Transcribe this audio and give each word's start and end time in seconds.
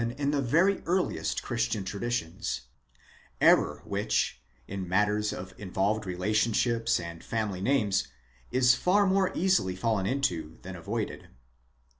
in 0.17 0.31
the 0.31 0.41
very 0.41 0.81
earliest 0.87 1.43
Christian 1.43 1.85
traditions; 1.85 2.61
error 3.39 3.83
which, 3.85 4.41
in 4.67 4.89
matters 4.89 5.31
of 5.31 5.53
involved. 5.59 6.07
relationships 6.07 6.99
and 6.99 7.23
family 7.23 7.61
names, 7.61 8.07
is 8.49 8.73
far 8.73 9.05
more 9.05 9.31
easily 9.35 9.75
fallen 9.75 10.07
into 10.07 10.57
than 10.63 10.75
avoided. 10.75 11.27